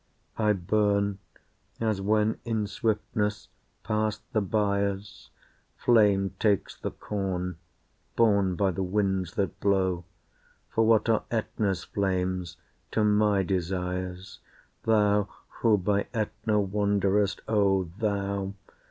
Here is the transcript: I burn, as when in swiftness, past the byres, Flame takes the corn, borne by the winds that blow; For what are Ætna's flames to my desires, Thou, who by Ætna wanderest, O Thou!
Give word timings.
I 0.39 0.53
burn, 0.53 1.19
as 1.79 2.01
when 2.01 2.39
in 2.43 2.65
swiftness, 2.65 3.49
past 3.83 4.23
the 4.33 4.41
byres, 4.41 5.29
Flame 5.77 6.33
takes 6.39 6.75
the 6.75 6.89
corn, 6.89 7.57
borne 8.15 8.55
by 8.55 8.71
the 8.71 8.81
winds 8.81 9.35
that 9.35 9.59
blow; 9.59 10.03
For 10.71 10.87
what 10.87 11.07
are 11.07 11.23
Ætna's 11.29 11.83
flames 11.83 12.57
to 12.89 13.03
my 13.03 13.43
desires, 13.43 14.39
Thou, 14.85 15.29
who 15.59 15.77
by 15.77 16.05
Ætna 16.15 16.59
wanderest, 16.67 17.41
O 17.47 17.83
Thou! 17.83 18.55